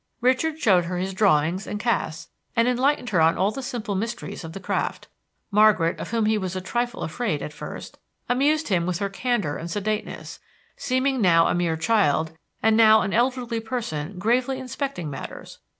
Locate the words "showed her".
0.59-0.97